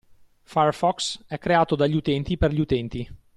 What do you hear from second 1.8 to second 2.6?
utenti per gli